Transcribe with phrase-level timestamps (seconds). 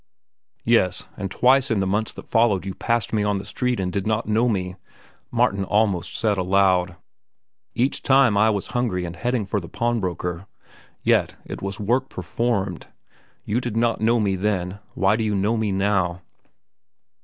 [0.65, 3.93] Yes, and twice in the months that followed you passed me on the street and
[3.93, 4.75] did not know me,
[5.29, 6.95] Martin almost said aloud.
[7.75, 10.47] Each time I was hungry and heading for the pawnbroker.
[11.03, 12.87] Yet it was work performed.
[13.45, 14.79] You did not know me then.
[14.95, 16.23] Why do you know me now?